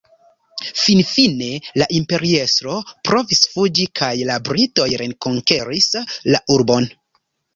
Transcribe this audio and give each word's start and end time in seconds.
Finfine 0.83 1.49
la 1.81 1.87
imperiestro 1.97 2.77
provis 3.09 3.43
fuĝi 3.53 3.85
kaj 4.01 4.11
la 4.31 4.39
britoj 4.49 4.87
rekonkeris 5.03 5.89
la 6.37 6.43
urbon. 6.57 6.89